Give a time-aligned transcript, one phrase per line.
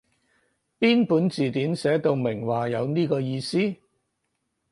[0.79, 3.75] 邊本字典寫到明話有呢個意思？